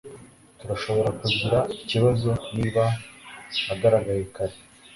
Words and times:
Turashobora 0.59 1.09
kugira 1.19 1.57
ikibazo 1.83 2.29
niba 2.55 2.85
agaragaye 3.73 4.23
kare. 4.35 4.57